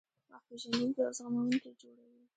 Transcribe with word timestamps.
وخت 0.31 0.43
پېژندونکي 0.49 0.99
او 1.03 1.11
زغموونکي 1.17 1.67
یې 1.69 1.77
جوړوي. 1.81 2.25